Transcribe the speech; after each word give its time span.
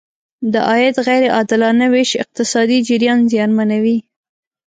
د 0.53 0.53
عاید 0.69 0.95
غیر 1.07 1.23
عادلانه 1.35 1.85
ویش 1.93 2.11
اقتصادي 2.23 2.79
جریان 2.87 3.19
زیانمنوي. 3.31 3.97